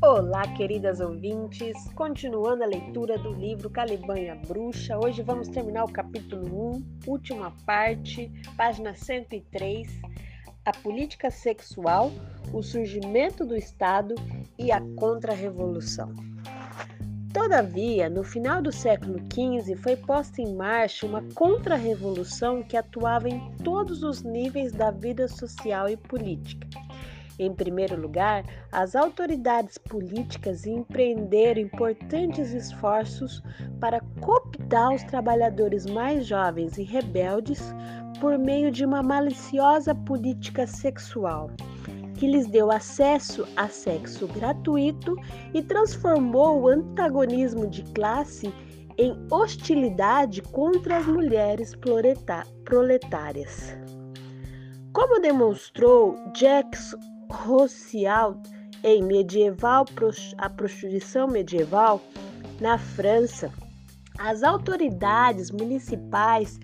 Olá, 0.00 0.42
queridas 0.56 1.00
ouvintes! 1.00 1.74
Continuando 1.94 2.62
a 2.62 2.66
leitura 2.66 3.18
do 3.18 3.32
livro 3.32 3.70
Calibanha 3.70 4.34
Bruxa, 4.34 4.98
hoje 4.98 5.22
vamos 5.22 5.48
terminar 5.48 5.84
o 5.84 5.92
capítulo 5.92 6.74
1, 6.76 6.84
última 7.06 7.52
parte, 7.64 8.30
página 8.56 8.94
103, 8.94 9.88
a 10.64 10.72
política 10.72 11.30
sexual, 11.30 12.10
o 12.52 12.62
surgimento 12.62 13.44
do 13.44 13.56
Estado 13.56 14.14
e 14.58 14.72
a 14.72 14.80
contra-revolução. 14.96 16.31
Todavia, 17.32 18.10
no 18.10 18.22
final 18.22 18.60
do 18.60 18.70
século 18.70 19.18
XV, 19.18 19.74
foi 19.76 19.96
posta 19.96 20.42
em 20.42 20.54
marcha 20.54 21.06
uma 21.06 21.22
contra-revolução 21.34 22.62
que 22.62 22.76
atuava 22.76 23.26
em 23.26 23.40
todos 23.64 24.02
os 24.02 24.22
níveis 24.22 24.70
da 24.70 24.90
vida 24.90 25.26
social 25.26 25.88
e 25.88 25.96
política. 25.96 26.68
Em 27.38 27.50
primeiro 27.54 27.98
lugar, 27.98 28.44
as 28.70 28.94
autoridades 28.94 29.78
políticas 29.78 30.66
empreenderam 30.66 31.62
importantes 31.62 32.52
esforços 32.52 33.42
para 33.80 34.00
cooptar 34.20 34.92
os 34.94 35.02
trabalhadores 35.04 35.86
mais 35.86 36.26
jovens 36.26 36.76
e 36.76 36.82
rebeldes 36.82 37.74
por 38.20 38.38
meio 38.38 38.70
de 38.70 38.84
uma 38.84 39.02
maliciosa 39.02 39.94
política 39.94 40.66
sexual 40.66 41.50
que 42.22 42.28
lhes 42.28 42.46
deu 42.46 42.70
acesso 42.70 43.44
a 43.56 43.66
sexo 43.66 44.28
gratuito 44.28 45.16
e 45.52 45.60
transformou 45.60 46.60
o 46.60 46.68
antagonismo 46.68 47.68
de 47.68 47.82
classe 47.94 48.54
em 48.96 49.26
hostilidade 49.28 50.40
contra 50.40 50.98
as 50.98 51.06
mulheres 51.08 51.74
proletárias. 52.64 53.76
Como 54.92 55.20
demonstrou 55.20 56.16
Jacques 56.32 56.94
Rossial 57.28 58.40
em 58.84 59.02
medieval 59.02 59.84
a 60.38 60.48
prostituição 60.48 61.26
medieval 61.26 62.00
na 62.60 62.78
França, 62.78 63.50
as 64.16 64.44
autoridades 64.44 65.50
municipais 65.50 66.60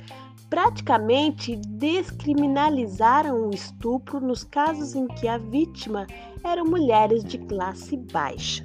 praticamente 0.51 1.57
descriminalizaram 1.57 3.49
o 3.49 3.51
estupro 3.51 4.21
nos 4.21 4.45
casos 4.45 4.95
em 4.95 5.07
que 5.07 5.29
a 5.29 5.39
vítima 5.39 6.07
eram 6.43 6.65
mulheres 6.65 7.23
de 7.23 7.39
classe 7.39 7.97
baixa. 7.97 8.65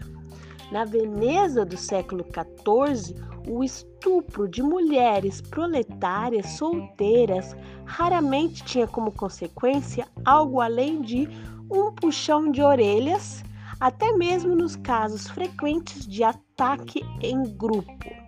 Na 0.71 0.85
Veneza 0.85 1.65
do 1.65 1.77
século 1.77 2.25
XIV, 2.25 3.15
o 3.47 3.63
estupro 3.63 4.47
de 4.47 4.63
mulheres 4.63 5.41
proletárias 5.41 6.51
solteiras 6.51 7.55
raramente 7.85 8.63
tinha 8.63 8.87
como 8.87 9.11
consequência 9.11 10.07
algo 10.23 10.61
além 10.61 11.01
de 11.01 11.27
um 11.69 11.91
puxão 11.91 12.49
de 12.49 12.61
orelhas, 12.61 13.43
até 13.79 14.13
mesmo 14.13 14.55
nos 14.55 14.75
casos 14.77 15.27
frequentes 15.29 16.07
de 16.07 16.23
ataque 16.23 17.01
em 17.21 17.43
grupo. 17.43 18.22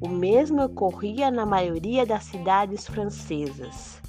O 0.00 0.08
mesmo 0.08 0.62
ocorria 0.64 1.30
na 1.30 1.44
maioria 1.44 2.06
das 2.06 2.24
cidades 2.24 2.86
francesas. 2.86 4.00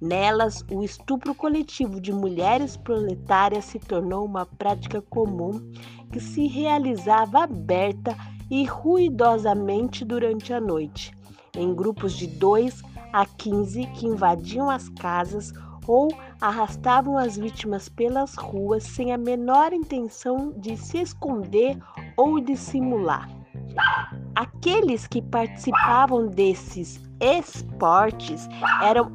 Nelas, 0.00 0.64
o 0.70 0.84
estupro 0.84 1.34
coletivo 1.34 2.00
de 2.00 2.12
mulheres 2.12 2.76
proletárias 2.76 3.64
se 3.64 3.80
tornou 3.80 4.24
uma 4.24 4.46
prática 4.46 5.02
comum 5.02 5.72
que 6.12 6.20
se 6.20 6.46
realizava 6.46 7.42
aberta 7.42 8.16
e 8.48 8.64
ruidosamente 8.64 10.04
durante 10.04 10.52
a 10.52 10.60
noite, 10.60 11.12
em 11.56 11.74
grupos 11.74 12.12
de 12.12 12.28
2 12.28 12.82
a 13.12 13.26
15 13.26 13.86
que 13.86 14.06
invadiam 14.06 14.70
as 14.70 14.88
casas 14.88 15.52
ou 15.84 16.08
arrastavam 16.40 17.18
as 17.18 17.36
vítimas 17.36 17.88
pelas 17.88 18.36
ruas 18.36 18.84
sem 18.84 19.12
a 19.12 19.18
menor 19.18 19.72
intenção 19.72 20.52
de 20.56 20.76
se 20.76 20.98
esconder 20.98 21.76
ou 22.16 22.38
dissimular. 22.38 23.39
Aqueles 24.34 25.06
que 25.06 25.22
participavam 25.22 26.26
desses 26.26 27.00
esportes 27.20 28.48
eram 28.82 29.10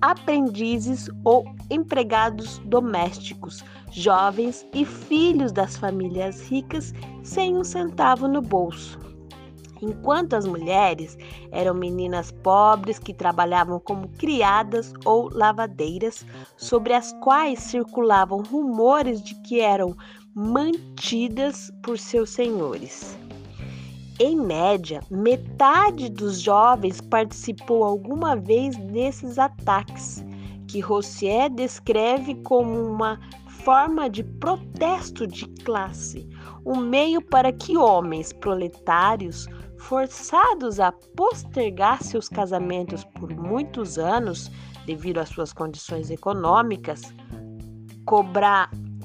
aprendizes 0.00 1.08
ou 1.24 1.44
empregados 1.70 2.58
domésticos, 2.66 3.64
jovens 3.90 4.66
e 4.74 4.84
filhos 4.84 5.52
das 5.52 5.76
famílias 5.76 6.46
ricas 6.48 6.92
sem 7.22 7.56
um 7.56 7.64
centavo 7.64 8.28
no 8.28 8.42
bolso 8.42 8.98
enquanto 9.84 10.34
as 10.34 10.46
mulheres 10.46 11.16
eram 11.50 11.74
meninas 11.74 12.30
pobres 12.30 12.98
que 12.98 13.12
trabalhavam 13.12 13.78
como 13.78 14.08
criadas 14.08 14.92
ou 15.04 15.28
lavadeiras, 15.32 16.24
sobre 16.56 16.94
as 16.94 17.12
quais 17.22 17.60
circulavam 17.60 18.42
rumores 18.42 19.22
de 19.22 19.34
que 19.42 19.60
eram 19.60 19.96
mantidas 20.34 21.70
por 21.82 21.98
seus 21.98 22.30
senhores. 22.30 23.18
Em 24.20 24.36
média, 24.36 25.00
metade 25.10 26.08
dos 26.08 26.40
jovens 26.40 27.00
participou 27.00 27.82
alguma 27.82 28.36
vez 28.36 28.76
desses 28.76 29.40
ataques, 29.40 30.24
que 30.68 30.78
Rossier 30.78 31.50
descreve 31.50 32.36
como 32.36 32.80
uma 32.80 33.18
forma 33.48 34.08
de 34.08 34.22
protesto 34.22 35.26
de 35.26 35.48
classe, 35.64 36.28
um 36.64 36.76
meio 36.76 37.20
para 37.20 37.52
que 37.52 37.76
homens 37.76 38.32
proletários 38.32 39.48
forçados 39.78 40.78
a 40.78 40.92
postergar 40.92 42.00
seus 42.00 42.28
casamentos 42.28 43.04
por 43.18 43.34
muitos 43.34 43.98
anos 43.98 44.48
devido 44.86 45.18
às 45.18 45.28
suas 45.28 45.52
condições 45.52 46.08
econômicas, 46.08 47.02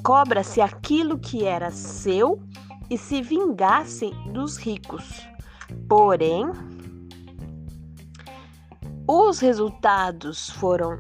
cobra-se 0.04 0.62
aquilo 0.62 1.18
que 1.18 1.46
era 1.46 1.72
seu 1.72 2.40
e 2.90 2.98
se 2.98 3.22
vingassem 3.22 4.14
dos 4.32 4.58
ricos. 4.58 5.28
Porém, 5.88 6.46
os 9.08 9.40
resultados 9.40 10.50
foram 10.52 10.98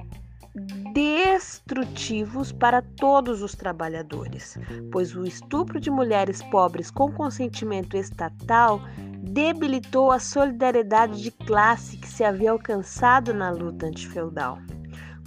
destrutivos 0.93 2.51
para 2.51 2.81
todos 2.81 3.41
os 3.41 3.53
trabalhadores, 3.53 4.57
pois 4.91 5.15
o 5.15 5.23
estupro 5.23 5.79
de 5.79 5.89
mulheres 5.89 6.41
pobres 6.43 6.89
com 6.89 7.11
consentimento 7.11 7.95
estatal 7.95 8.81
debilitou 9.21 10.11
a 10.11 10.19
solidariedade 10.19 11.21
de 11.21 11.31
classe 11.31 11.97
que 11.97 12.07
se 12.07 12.23
havia 12.23 12.51
alcançado 12.51 13.33
na 13.33 13.51
luta 13.51 13.85
antifeudal. 13.85 14.57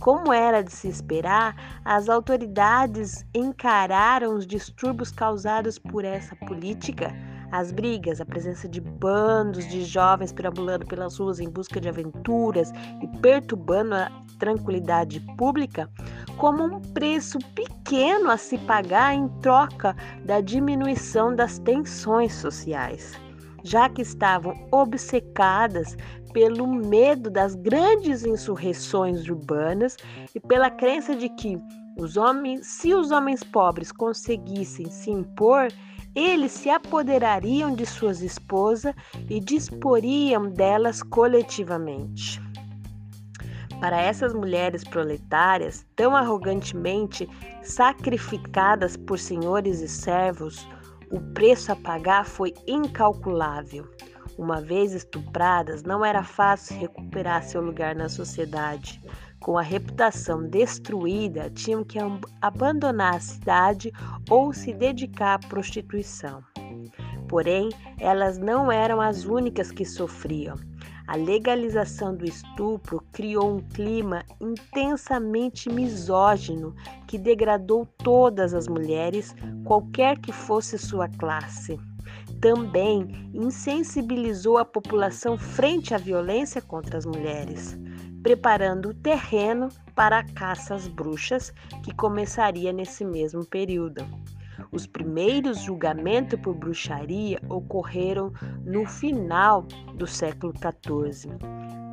Como 0.03 0.33
era 0.33 0.65
de 0.65 0.73
se 0.73 0.89
esperar, 0.89 1.55
as 1.85 2.09
autoridades 2.09 3.25
encararam 3.33 4.35
os 4.35 4.45
distúrbios 4.45 5.13
causados 5.13 5.79
por 5.79 6.05
essa 6.05 6.35
política, 6.35 7.15
as 7.53 7.71
brigas, 7.71 8.21
a 8.21 8.27
presença 8.27 8.69
de 8.69 8.81
bandos 8.81 9.65
de 9.69 9.85
jovens 9.85 10.33
perambulando 10.33 10.85
pelas 10.87 11.17
ruas 11.19 11.39
em 11.39 11.49
busca 11.49 11.81
de 11.81 11.89
aventuras 11.89 12.73
e 13.01 13.07
perturbando 13.21 13.95
a 13.95 14.11
tranquilidade 14.41 15.21
pública, 15.39 15.89
como 16.37 16.65
um 16.65 16.81
preço 16.81 17.39
pequeno 17.55 18.29
a 18.29 18.37
se 18.37 18.59
pagar 18.59 19.15
em 19.15 19.29
troca 19.41 19.95
da 20.25 20.41
diminuição 20.41 21.33
das 21.33 21.61
tensões 21.61 22.35
sociais. 22.35 23.17
Já 23.63 23.89
que 23.89 24.03
estavam 24.03 24.67
obcecadas 24.73 25.97
pelo 26.33 26.67
medo 26.67 27.31
das 27.31 27.55
grandes 27.55 28.25
insurreições 28.25 29.29
urbanas 29.29 29.97
e 30.35 30.41
pela 30.41 30.71
crença 30.71 31.15
de 31.15 31.29
que 31.29 31.59
os 31.99 32.17
homens, 32.17 32.67
se 32.67 32.95
os 32.95 33.11
homens 33.11 33.45
pobres 33.45 33.93
conseguissem 33.93 34.91
se 34.91 35.11
impor, 35.11 35.69
eles 36.15 36.53
se 36.53 36.69
apoderariam 36.69 37.75
de 37.75 37.87
suas 37.87 38.23
esposas 38.23 38.95
e 39.29 39.41
disporiam 39.41 40.51
delas 40.51 41.03
coletivamente. 41.03 42.41
Para 43.81 44.01
essas 44.01 44.33
mulheres 44.33 44.85
proletárias, 44.85 45.85
tão 45.97 46.15
arrogantemente 46.15 47.29
sacrificadas 47.63 48.97
por 48.97 49.19
senhores 49.19 49.81
e 49.81 49.89
servos, 49.89 50.67
o 51.11 51.21
preço 51.35 51.73
a 51.73 51.77
pagar 51.77 52.25
foi 52.25 52.55
incalculável. 52.67 53.87
Uma 54.39 54.61
vez 54.61 54.93
estupradas, 54.93 55.83
não 55.83 56.05
era 56.05 56.23
fácil 56.23 56.79
recuperar 56.79 57.45
seu 57.45 57.61
lugar 57.61 57.95
na 57.95 58.09
sociedade. 58.09 59.01
Com 59.41 59.59
a 59.59 59.63
reputação 59.63 60.49
destruída, 60.49 61.51
tinham 61.51 61.85
que 61.85 61.99
abandonar 62.41 63.17
a 63.17 63.21
cidade 63.21 63.93
ou 64.31 64.53
se 64.53 64.73
dedicar 64.73 65.35
à 65.35 65.49
prostituição. 65.49 66.43
Porém, 67.29 67.71
elas 67.99 68.39
não 68.39 68.71
eram 68.71 69.01
as 69.01 69.25
únicas 69.25 69.71
que 69.71 69.85
sofriam. 69.85 70.57
A 71.07 71.17
legalização 71.17 72.15
do 72.15 72.25
estupro 72.25 73.03
criou 73.13 73.57
um 73.57 73.61
clima 73.61 74.25
intensamente 74.41 75.69
misógino 75.69 76.75
que 77.07 77.19
degradou 77.19 77.87
todas 77.99 78.55
as 78.55 78.69
mulheres, 78.69 79.35
qualquer 79.65 80.19
que 80.19 80.33
fosse 80.33 80.79
sua 80.79 81.09
classe. 81.09 81.79
Também 82.43 83.31
insensibilizou 83.33 84.59
a 84.59 84.65
população 84.65 85.39
frente 85.39 85.95
à 85.95 85.97
violência 85.97 86.61
contra 86.61 86.99
as 86.99 87.07
mulheres. 87.07 87.79
preparando 88.21 88.91
o 88.91 88.95
terreno 88.95 89.69
para 89.97 90.21
a 90.21 90.25
caça 90.25 90.77
às 90.77 90.87
bruxas, 90.87 91.53
que 91.83 91.93
começaria 91.93 92.73
nesse 92.73 93.05
mesmo 93.05 93.45
período. 93.45 94.07
Os 94.71 94.87
primeiros 94.87 95.59
julgamentos 95.59 96.39
por 96.39 96.55
bruxaria 96.55 97.41
ocorreram 97.49 98.33
no 98.65 98.87
final 98.87 99.63
do 99.97 100.07
século 100.07 100.53
XIV. 100.53 101.31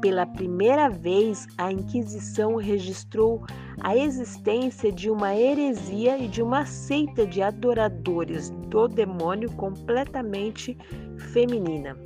Pela 0.01 0.25
primeira 0.25 0.89
vez, 0.89 1.45
a 1.57 1.71
Inquisição 1.71 2.55
registrou 2.55 3.45
a 3.81 3.97
existência 3.97 4.91
de 4.93 5.09
uma 5.09 5.35
heresia 5.35 6.17
e 6.17 6.27
de 6.27 6.41
uma 6.41 6.65
seita 6.65 7.27
de 7.27 7.41
adoradores 7.41 8.49
do 8.49 8.87
demônio 8.87 9.51
completamente 9.51 10.77
feminina. 11.33 11.97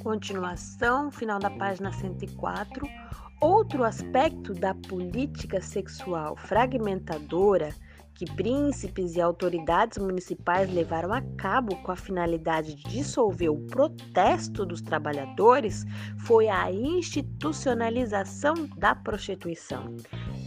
Continuação, 0.00 1.10
final 1.10 1.40
da 1.40 1.50
página 1.50 1.92
104. 1.92 3.03
Outro 3.64 3.82
aspecto 3.82 4.52
da 4.52 4.74
política 4.74 5.58
sexual 5.58 6.36
fragmentadora 6.36 7.70
que 8.14 8.26
príncipes 8.26 9.16
e 9.16 9.22
autoridades 9.22 9.96
municipais 9.96 10.70
levaram 10.70 11.14
a 11.14 11.22
cabo 11.38 11.74
com 11.76 11.90
a 11.90 11.96
finalidade 11.96 12.74
de 12.74 12.82
dissolver 12.84 13.50
o 13.50 13.66
protesto 13.68 14.66
dos 14.66 14.82
trabalhadores 14.82 15.86
foi 16.18 16.46
a 16.46 16.70
institucionalização 16.70 18.52
da 18.76 18.94
prostituição, 18.94 19.96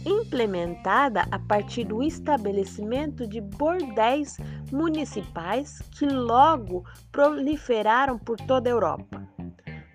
implementada 0.06 1.26
a 1.28 1.40
partir 1.40 1.82
do 1.84 2.04
estabelecimento 2.04 3.26
de 3.26 3.40
bordéis 3.40 4.36
municipais 4.70 5.82
que 5.90 6.06
logo 6.06 6.84
proliferaram 7.10 8.16
por 8.16 8.36
toda 8.36 8.70
a 8.70 8.72
Europa. 8.72 9.28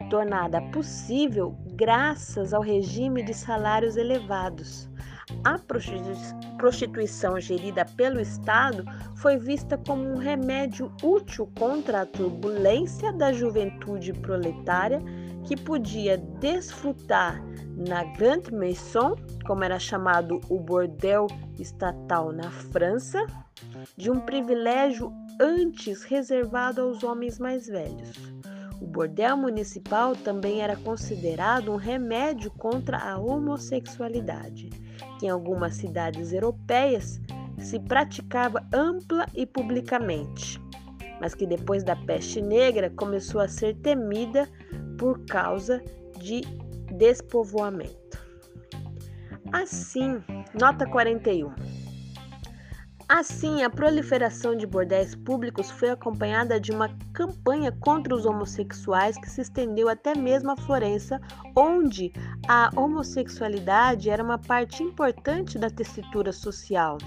Tornada 0.09 0.61
possível 0.71 1.57
graças 1.75 2.53
ao 2.53 2.61
regime 2.61 3.23
de 3.23 3.33
salários 3.33 3.97
elevados. 3.97 4.89
A 5.43 5.57
prostituição 6.57 7.39
gerida 7.39 7.85
pelo 7.97 8.19
Estado 8.19 8.85
foi 9.15 9.37
vista 9.37 9.77
como 9.77 10.03
um 10.03 10.17
remédio 10.17 10.91
útil 11.01 11.51
contra 11.57 12.01
a 12.01 12.05
turbulência 12.05 13.11
da 13.11 13.33
juventude 13.33 14.13
proletária 14.13 15.01
que 15.45 15.57
podia 15.57 16.17
desfrutar 16.17 17.41
na 17.75 18.03
Grande 18.15 18.53
Maison, 18.53 19.15
como 19.45 19.63
era 19.63 19.79
chamado 19.79 20.39
o 20.49 20.59
bordel 20.59 21.27
estatal 21.59 22.31
na 22.31 22.49
França, 22.51 23.25
de 23.97 24.11
um 24.11 24.19
privilégio 24.19 25.11
antes 25.41 26.03
reservado 26.03 26.81
aos 26.81 27.03
homens 27.03 27.39
mais 27.39 27.67
velhos. 27.67 28.32
O 28.83 28.85
bordel 28.85 29.37
municipal 29.37 30.13
também 30.13 30.61
era 30.61 30.75
considerado 30.75 31.71
um 31.71 31.77
remédio 31.77 32.51
contra 32.51 32.97
a 32.97 33.17
homossexualidade, 33.17 34.69
que 35.17 35.25
em 35.25 35.29
algumas 35.29 35.75
cidades 35.75 36.33
europeias 36.33 37.21
se 37.57 37.79
praticava 37.79 38.61
ampla 38.73 39.25
e 39.33 39.45
publicamente, 39.45 40.61
mas 41.21 41.33
que 41.33 41.47
depois 41.47 41.81
da 41.81 41.95
peste 41.95 42.41
negra 42.41 42.89
começou 42.89 43.39
a 43.39 43.47
ser 43.47 43.73
temida 43.77 44.49
por 44.99 45.25
causa 45.27 45.81
de 46.19 46.41
despovoamento. 46.91 48.21
Assim, 49.53 50.21
nota 50.59 50.85
41. 50.85 51.82
Assim, 53.15 53.61
a 53.61 53.69
proliferação 53.69 54.55
de 54.55 54.65
bordéis 54.65 55.13
públicos 55.13 55.69
foi 55.69 55.91
acompanhada 55.91 56.59
de 56.59 56.71
uma 56.71 56.89
campanha 57.13 57.71
contra 57.71 58.15
os 58.15 58.25
homossexuais 58.25 59.15
que 59.19 59.29
se 59.29 59.41
estendeu 59.41 59.87
até 59.87 60.15
mesmo 60.15 60.49
a 60.49 60.57
Florença, 60.57 61.21
onde 61.55 62.11
a 62.47 62.71
homossexualidade 62.75 64.09
era 64.09 64.23
uma 64.23 64.39
parte 64.39 64.81
importante 64.81 65.59
da 65.59 65.69
tessitura 65.69 66.31
social, 66.31 66.97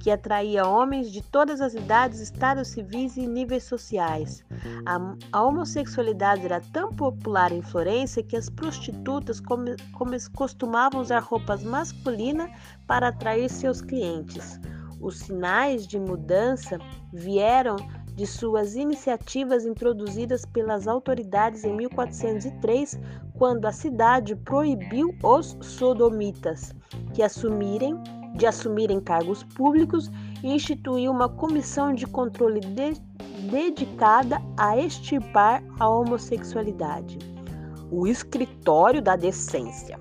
que 0.00 0.10
atraía 0.10 0.66
homens 0.66 1.12
de 1.12 1.22
todas 1.22 1.60
as 1.60 1.74
idades, 1.74 2.18
estados 2.18 2.66
civis 2.66 3.16
e 3.16 3.24
níveis 3.24 3.62
sociais. 3.62 4.44
A, 4.84 5.14
a 5.30 5.44
homossexualidade 5.44 6.44
era 6.44 6.60
tão 6.72 6.92
popular 6.92 7.52
em 7.52 7.62
Florença 7.62 8.20
que 8.20 8.36
as 8.36 8.50
prostitutas 8.50 9.38
come, 9.38 9.76
come, 9.92 10.18
costumavam 10.34 11.00
usar 11.00 11.20
roupas 11.20 11.62
masculinas 11.62 12.50
para 12.84 13.06
atrair 13.06 13.48
seus 13.48 13.80
clientes. 13.80 14.58
Os 15.02 15.18
sinais 15.18 15.84
de 15.84 15.98
mudança 15.98 16.78
vieram 17.12 17.74
de 18.14 18.24
suas 18.24 18.76
iniciativas 18.76 19.66
introduzidas 19.66 20.44
pelas 20.46 20.86
autoridades 20.86 21.64
em 21.64 21.74
1403, 21.74 23.00
quando 23.36 23.66
a 23.66 23.72
cidade 23.72 24.36
proibiu 24.36 25.12
os 25.24 25.56
sodomitas 25.60 26.72
que 27.12 27.22
assumirem 27.22 28.00
de 28.36 28.46
assumirem 28.46 29.00
cargos 29.00 29.42
públicos 29.42 30.10
e 30.42 30.54
instituiu 30.54 31.10
uma 31.10 31.28
comissão 31.28 31.92
de 31.92 32.06
controle 32.06 32.60
de, 32.60 32.94
dedicada 33.50 34.40
a 34.56 34.78
extirpar 34.78 35.62
a 35.78 35.88
homossexualidade. 35.88 37.18
O 37.90 38.06
Escritório 38.06 39.02
da 39.02 39.16
Decência 39.16 39.98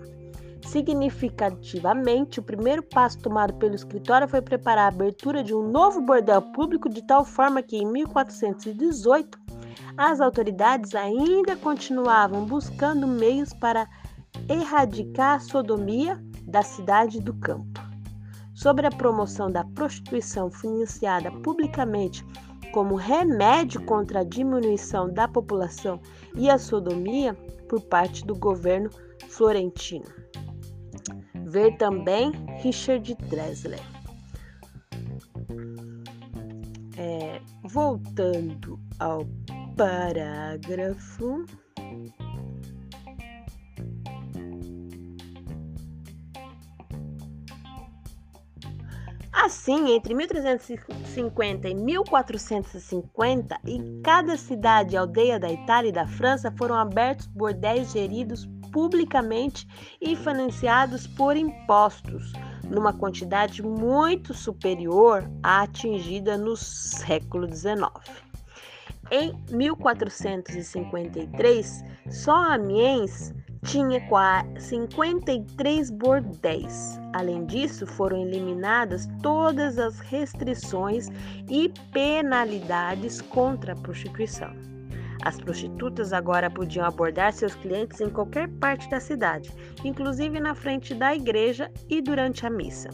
Significativamente, 0.65 2.39
o 2.39 2.43
primeiro 2.43 2.83
passo 2.83 3.19
tomado 3.19 3.53
pelo 3.55 3.75
escritório 3.75 4.27
foi 4.27 4.41
preparar 4.41 4.85
a 4.85 4.87
abertura 4.87 5.43
de 5.43 5.53
um 5.53 5.69
novo 5.69 6.01
bordel 6.01 6.41
público, 6.41 6.87
de 6.87 7.01
tal 7.01 7.25
forma 7.25 7.61
que 7.61 7.77
em 7.77 7.85
1418 7.91 9.39
as 9.97 10.21
autoridades 10.21 10.95
ainda 10.95 11.55
continuavam 11.55 12.45
buscando 12.45 13.07
meios 13.07 13.53
para 13.53 13.87
erradicar 14.47 15.35
a 15.35 15.39
sodomia 15.39 16.21
da 16.43 16.61
cidade 16.61 17.19
do 17.19 17.33
campo. 17.33 17.81
Sobre 18.53 18.85
a 18.85 18.91
promoção 18.91 19.49
da 19.49 19.63
prostituição 19.63 20.51
financiada 20.51 21.31
publicamente 21.31 22.23
como 22.71 22.95
remédio 22.95 23.83
contra 23.83 24.21
a 24.21 24.23
diminuição 24.23 25.11
da 25.11 25.27
população 25.27 25.99
e 26.35 26.49
a 26.49 26.57
sodomia 26.57 27.33
por 27.67 27.81
parte 27.81 28.25
do 28.25 28.35
governo 28.35 28.89
florentino. 29.27 30.05
Ver 31.51 31.75
também 31.75 32.31
Richard 32.61 33.13
Dressler. 33.29 33.81
É, 36.97 37.41
voltando 37.63 38.79
ao 38.97 39.27
parágrafo. 39.75 41.43
Assim, 49.33 49.93
entre 49.93 50.13
1350 50.13 51.67
e 51.67 51.75
1450, 51.75 53.59
em 53.65 54.01
cada 54.01 54.37
cidade 54.37 54.95
e 54.95 54.97
aldeia 54.97 55.37
da 55.37 55.51
Itália 55.51 55.89
e 55.89 55.91
da 55.91 56.07
França 56.07 56.49
foram 56.57 56.75
abertos 56.75 57.27
bordéis 57.27 57.91
geridos 57.91 58.47
publicamente 58.71 59.67
e 59.99 60.15
financiados 60.15 61.07
por 61.07 61.35
impostos, 61.35 62.31
numa 62.69 62.93
quantidade 62.93 63.61
muito 63.61 64.33
superior 64.33 65.29
à 65.43 65.63
atingida 65.63 66.37
no 66.37 66.55
século 66.55 67.53
XIX. 67.53 67.91
Em 69.11 69.33
1453, 69.51 71.83
só 72.09 72.53
Amiens 72.53 73.33
tinha 73.65 74.01
53 74.57 75.91
bordéis. 75.91 76.97
Além 77.13 77.45
disso, 77.45 77.85
foram 77.85 78.17
eliminadas 78.17 79.07
todas 79.21 79.77
as 79.77 79.99
restrições 79.99 81.09
e 81.49 81.69
penalidades 81.91 83.21
contra 83.21 83.73
a 83.73 83.75
prostituição. 83.75 84.70
As 85.23 85.37
prostitutas 85.39 86.13
agora 86.13 86.49
podiam 86.49 86.85
abordar 86.85 87.31
seus 87.31 87.53
clientes 87.53 88.01
em 88.01 88.09
qualquer 88.09 88.47
parte 88.59 88.89
da 88.89 88.99
cidade, 88.99 89.51
inclusive 89.83 90.39
na 90.39 90.55
frente 90.55 90.95
da 90.95 91.15
igreja 91.15 91.71
e 91.89 92.01
durante 92.01 92.45
a 92.45 92.49
missa. 92.49 92.89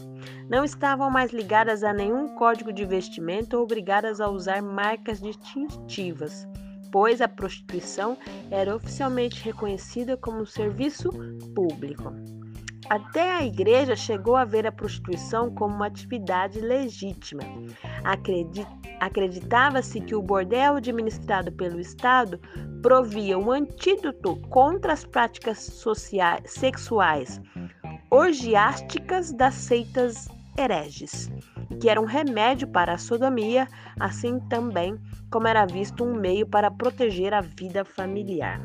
Não 0.48 0.64
estavam 0.64 1.10
mais 1.10 1.32
ligadas 1.32 1.82
a 1.82 1.92
nenhum 1.92 2.34
código 2.34 2.72
de 2.72 2.84
vestimento 2.84 3.56
ou 3.56 3.62
obrigadas 3.62 4.20
a 4.20 4.28
usar 4.28 4.62
marcas 4.62 5.20
distintivas, 5.20 6.46
pois 6.92 7.20
a 7.20 7.28
prostituição 7.28 8.16
era 8.50 8.74
oficialmente 8.76 9.42
reconhecida 9.42 10.16
como 10.16 10.42
um 10.42 10.46
serviço 10.46 11.10
público. 11.54 12.12
Até 12.90 13.30
a 13.30 13.44
igreja 13.44 13.94
chegou 13.94 14.36
a 14.36 14.44
ver 14.44 14.66
a 14.66 14.72
prostituição 14.72 15.50
como 15.54 15.74
uma 15.74 15.86
atividade 15.86 16.60
legítima. 16.60 17.42
Acreditava-se 19.00 20.00
que 20.00 20.14
o 20.14 20.22
bordel 20.22 20.76
administrado 20.76 21.52
pelo 21.52 21.78
Estado 21.78 22.40
provia 22.82 23.38
um 23.38 23.50
antídoto 23.50 24.36
contra 24.48 24.92
as 24.92 25.04
práticas 25.04 25.58
sociais, 25.58 26.42
sexuais 26.46 27.40
orgiásticas 28.10 29.32
das 29.32 29.52
seitas 29.54 30.28
hereges 30.56 31.30
que 31.80 31.88
era 31.88 32.00
um 32.00 32.04
remédio 32.04 32.66
para 32.68 32.94
a 32.94 32.98
sodomia, 32.98 33.68
assim 34.00 34.40
também 34.48 34.98
como 35.30 35.46
era 35.46 35.64
visto 35.66 36.04
um 36.04 36.14
meio 36.14 36.46
para 36.46 36.70
proteger 36.70 37.32
a 37.32 37.40
vida 37.40 37.84
familiar. 37.84 38.60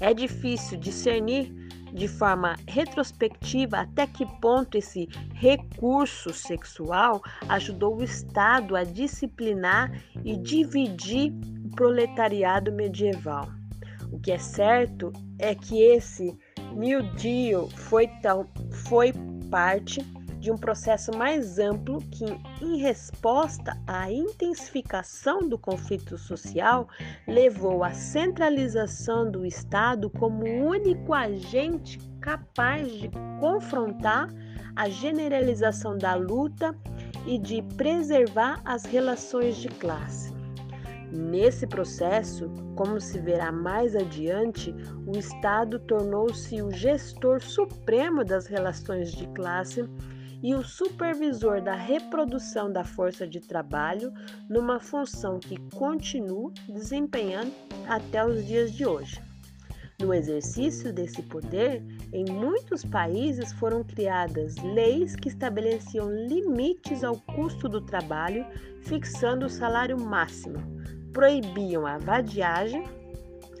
É 0.00 0.14
difícil 0.14 0.78
discernir 0.78 1.52
de 1.92 2.08
forma 2.08 2.56
retrospectiva 2.66 3.78
até 3.78 4.06
que 4.06 4.26
ponto 4.40 4.76
esse 4.76 5.08
recurso 5.34 6.32
sexual 6.32 7.22
ajudou 7.48 7.96
o 7.96 8.04
Estado 8.04 8.76
a 8.76 8.84
disciplinar 8.84 9.90
e 10.24 10.36
dividir 10.36 11.32
o 11.64 11.70
proletariado 11.70 12.72
medieval. 12.72 13.48
O 14.10 14.18
que 14.18 14.32
é 14.32 14.38
certo 14.38 15.12
é 15.38 15.54
que 15.54 15.82
esse 15.82 16.36
Deal 17.16 17.68
foi, 17.70 18.06
tal, 18.22 18.46
foi 18.70 19.12
parte 19.50 20.04
de 20.38 20.52
um 20.52 20.56
processo 20.56 21.10
mais 21.16 21.58
amplo 21.58 22.00
que, 22.10 22.24
em 22.62 22.78
resposta 22.78 23.76
à 23.86 24.10
intensificação 24.10 25.48
do 25.48 25.58
conflito 25.58 26.16
social, 26.16 26.88
levou 27.26 27.82
à 27.82 27.92
centralização 27.92 29.30
do 29.30 29.44
Estado 29.44 30.08
como 30.10 30.44
único 30.44 31.12
agente 31.12 31.98
capaz 32.20 32.90
de 32.92 33.10
confrontar 33.40 34.28
a 34.76 34.88
generalização 34.88 35.98
da 35.98 36.14
luta 36.14 36.74
e 37.26 37.38
de 37.38 37.62
preservar 37.76 38.60
as 38.64 38.84
relações 38.84 39.56
de 39.56 39.68
classe. 39.68 40.32
Nesse 41.10 41.66
processo, 41.66 42.50
como 42.76 43.00
se 43.00 43.18
verá 43.18 43.50
mais 43.50 43.96
adiante, 43.96 44.74
o 45.06 45.18
Estado 45.18 45.78
tornou-se 45.78 46.60
o 46.62 46.70
gestor 46.70 47.40
supremo 47.40 48.24
das 48.24 48.46
relações 48.46 49.12
de 49.12 49.26
classe 49.28 49.88
e 50.42 50.54
o 50.54 50.62
supervisor 50.62 51.60
da 51.60 51.74
reprodução 51.74 52.72
da 52.72 52.84
força 52.84 53.26
de 53.26 53.40
trabalho, 53.40 54.12
numa 54.48 54.78
função 54.78 55.38
que 55.38 55.58
continua 55.72 56.52
desempenhando 56.68 57.52
até 57.88 58.24
os 58.24 58.46
dias 58.46 58.72
de 58.72 58.86
hoje. 58.86 59.20
No 60.00 60.14
exercício 60.14 60.92
desse 60.92 61.22
poder, 61.22 61.82
em 62.12 62.24
muitos 62.24 62.84
países 62.84 63.52
foram 63.52 63.82
criadas 63.82 64.54
leis 64.62 65.16
que 65.16 65.28
estabeleciam 65.28 66.08
limites 66.08 67.02
ao 67.02 67.16
custo 67.16 67.68
do 67.68 67.80
trabalho, 67.80 68.46
fixando 68.82 69.46
o 69.46 69.50
salário 69.50 70.00
máximo, 70.00 70.58
proibiam 71.12 71.84
a 71.84 71.98
vadiagem, 71.98 72.84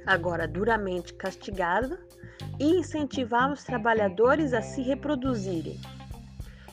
agora 0.06 0.46
duramente 0.46 1.12
castigada, 1.14 1.98
e 2.60 2.66
incentivavam 2.76 3.54
os 3.54 3.64
trabalhadores 3.64 4.52
a 4.52 4.62
se 4.62 4.80
reproduzirem. 4.80 5.76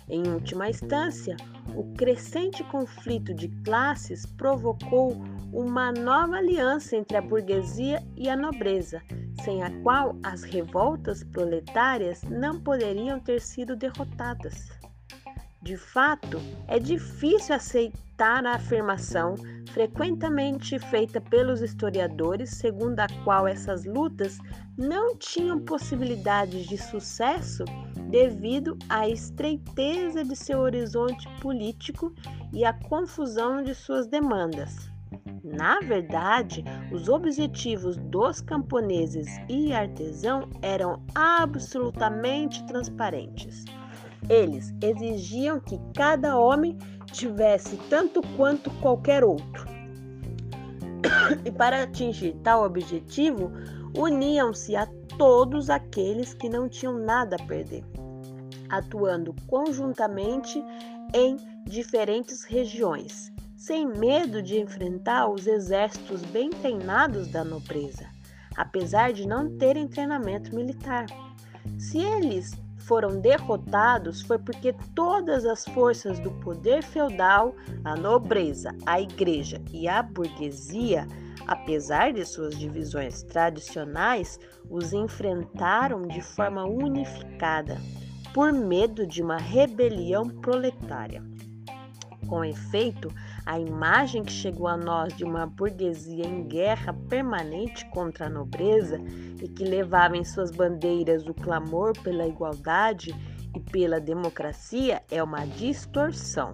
Em 0.07 0.27
última 0.27 0.69
instância, 0.69 1.35
o 1.75 1.83
crescente 1.95 2.63
conflito 2.65 3.33
de 3.33 3.47
classes 3.63 4.25
provocou 4.25 5.13
uma 5.51 5.91
nova 5.91 6.37
aliança 6.37 6.95
entre 6.95 7.17
a 7.17 7.21
burguesia 7.21 8.03
e 8.15 8.29
a 8.29 8.35
nobreza, 8.35 9.01
sem 9.43 9.63
a 9.63 9.71
qual 9.81 10.15
as 10.21 10.43
revoltas 10.43 11.23
proletárias 11.23 12.21
não 12.23 12.59
poderiam 12.59 13.19
ter 13.19 13.41
sido 13.41 13.75
derrotadas. 13.75 14.69
De 15.63 15.75
fato, 15.75 16.39
é 16.67 16.77
difícil 16.77 17.55
aceitar 17.55 18.45
a 18.45 18.53
afirmação, 18.53 19.33
frequentemente 19.71 20.77
feita 20.77 21.19
pelos 21.19 21.61
historiadores, 21.61 22.51
segundo 22.51 22.99
a 22.99 23.07
qual 23.23 23.47
essas 23.47 23.83
lutas 23.85 24.37
não 24.77 25.17
tinham 25.17 25.59
possibilidades 25.59 26.67
de 26.67 26.77
sucesso 26.77 27.65
devido 28.09 28.77
à 28.89 29.07
estreiteza 29.07 30.23
de 30.23 30.35
seu 30.35 30.59
horizonte 30.59 31.27
político 31.41 32.13
e 32.53 32.63
à 32.63 32.73
confusão 32.73 33.63
de 33.63 33.73
suas 33.73 34.07
demandas. 34.07 34.89
Na 35.43 35.79
verdade, 35.79 36.63
os 36.91 37.07
objetivos 37.07 37.97
dos 37.97 38.41
camponeses 38.41 39.27
e 39.47 39.71
artesãos 39.73 40.49
eram 40.61 41.03
absolutamente 41.13 42.65
transparentes. 42.65 43.63
Eles 44.27 44.73
exigiam 44.81 45.59
que 45.59 45.79
cada 45.95 46.37
homem 46.37 46.77
tivesse 47.11 47.77
tanto 47.89 48.21
quanto 48.35 48.71
qualquer 48.81 49.23
outro. 49.23 49.65
E 51.45 51.51
para 51.51 51.83
atingir 51.83 52.35
tal 52.43 52.65
objetivo, 52.65 53.51
uniam-se 53.95 54.75
a 54.75 54.87
todos 55.17 55.69
aqueles 55.69 56.33
que 56.33 56.49
não 56.49 56.67
tinham 56.67 56.97
nada 56.97 57.35
a 57.35 57.45
perder, 57.45 57.83
atuando 58.69 59.33
conjuntamente 59.47 60.63
em 61.13 61.37
diferentes 61.65 62.43
regiões, 62.43 63.31
sem 63.55 63.85
medo 63.85 64.41
de 64.41 64.59
enfrentar 64.59 65.29
os 65.29 65.47
exércitos 65.47 66.21
bem 66.23 66.49
treinados 66.49 67.27
da 67.27 67.43
nobreza, 67.43 68.07
apesar 68.55 69.13
de 69.13 69.27
não 69.27 69.57
terem 69.57 69.87
treinamento 69.87 70.53
militar. 70.53 71.05
Se 71.77 71.99
eles 71.99 72.51
foram 72.79 73.19
derrotados 73.19 74.21
foi 74.21 74.37
porque 74.37 74.73
todas 74.93 75.43
as 75.45 75.65
forças 75.65 76.19
do 76.19 76.29
poder 76.31 76.83
feudal, 76.83 77.55
a 77.83 77.95
nobreza, 77.95 78.75
a 78.85 79.01
igreja 79.01 79.59
e 79.73 79.87
a 79.87 80.03
burguesia, 80.03 81.07
apesar 81.47 82.13
de 82.13 82.25
suas 82.25 82.57
divisões 82.57 83.23
tradicionais, 83.23 84.39
os 84.69 84.93
enfrentaram 84.93 86.03
de 86.03 86.21
forma 86.21 86.65
unificada, 86.65 87.77
por 88.33 88.51
medo 88.51 89.07
de 89.07 89.21
uma 89.21 89.37
rebelião 89.37 90.27
proletária. 90.27 91.23
Com 92.27 92.43
efeito, 92.43 93.13
a 93.45 93.59
imagem 93.59 94.23
que 94.23 94.31
chegou 94.31 94.67
a 94.67 94.75
nós 94.75 95.15
de 95.15 95.23
uma 95.23 95.45
burguesia 95.45 96.25
em 96.25 96.43
guerra 96.47 96.93
permanente 97.07 97.85
contra 97.91 98.25
a 98.25 98.29
nobreza 98.29 98.99
e 99.41 99.47
que 99.47 99.63
levava 99.63 100.17
em 100.17 100.23
suas 100.23 100.49
bandeiras 100.49 101.27
o 101.27 101.33
clamor 101.33 101.93
pela 102.01 102.27
igualdade 102.27 103.13
e 103.55 103.59
pela 103.59 103.99
democracia 103.99 105.03
é 105.11 105.21
uma 105.21 105.45
distorção. 105.45 106.49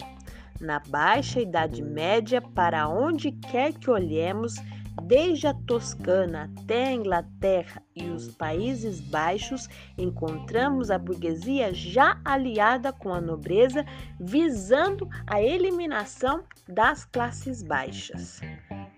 Na 0.60 0.78
Baixa 0.78 1.40
Idade 1.40 1.82
Média, 1.82 2.40
para 2.40 2.88
onde 2.88 3.32
quer 3.32 3.72
que 3.72 3.90
olhemos, 3.90 4.54
Desde 5.00 5.46
a 5.46 5.54
Toscana 5.54 6.50
até 6.58 6.88
a 6.88 6.92
Inglaterra 6.92 7.82
e 7.96 8.10
os 8.10 8.28
Países 8.28 9.00
Baixos, 9.00 9.68
encontramos 9.96 10.90
a 10.90 10.98
burguesia 10.98 11.72
já 11.72 12.20
aliada 12.24 12.92
com 12.92 13.12
a 13.12 13.20
nobreza, 13.20 13.84
visando 14.20 15.08
a 15.26 15.40
eliminação 15.42 16.44
das 16.68 17.04
classes 17.06 17.62
baixas. 17.62 18.40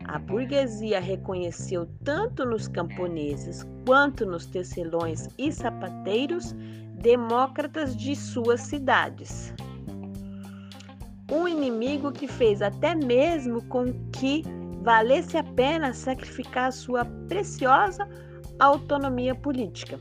A 0.04 0.18
burguesia 0.18 1.00
reconheceu 1.00 1.88
tanto 2.04 2.44
nos 2.44 2.68
camponeses 2.68 3.64
quanto 3.86 4.26
nos 4.26 4.46
tecelões 4.46 5.28
e 5.38 5.50
sapateiros 5.52 6.54
demócratas 7.00 7.96
de 7.96 8.14
suas 8.16 8.60
cidades. 8.62 9.54
Um 11.30 11.48
inimigo 11.48 12.12
que 12.12 12.28
fez 12.28 12.60
até 12.60 12.94
mesmo 12.94 13.64
com 13.64 13.92
que 14.10 14.42
valesse 14.85 15.38
a 15.38 15.43
pena 15.43 15.95
sacrificar 15.95 16.71
sua 16.71 17.07
preciosa 17.26 18.07
autonomia 18.61 19.35
política. 19.35 19.99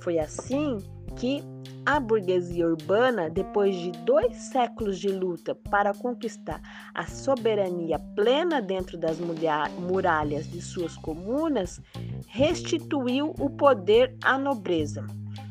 Foi 0.00 0.18
assim 0.18 0.78
que 1.16 1.40
a 1.86 2.00
burguesia 2.00 2.66
urbana, 2.66 3.30
depois 3.30 3.76
de 3.76 3.92
dois 4.04 4.34
séculos 4.36 4.98
de 4.98 5.08
luta 5.08 5.54
para 5.54 5.94
conquistar 5.94 6.60
a 6.92 7.06
soberania 7.06 7.98
plena 8.16 8.60
dentro 8.60 8.98
das 8.98 9.18
muralhas 9.78 10.50
de 10.50 10.60
suas 10.60 10.96
comunas, 10.96 11.80
restituiu 12.26 13.34
o 13.38 13.48
poder 13.48 14.16
à 14.24 14.36
nobreza, 14.36 15.06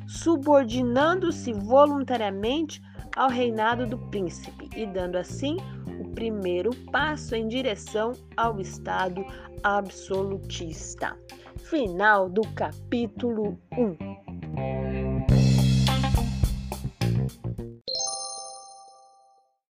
subordinando-se 0.07 1.53
voluntariamente 1.53 2.81
ao 3.15 3.29
reinado 3.29 3.87
do 3.87 3.97
príncipe 4.09 4.69
e 4.75 4.85
dando 4.85 5.17
assim 5.17 5.55
primeiro 6.23 6.73
passo 6.89 7.35
em 7.35 7.49
direção 7.49 8.13
ao 8.37 8.61
Estado 8.61 9.25
absolutista. 9.61 11.17
Final 11.57 12.29
do 12.29 12.43
capítulo 12.53 13.59
1. 13.77 14.12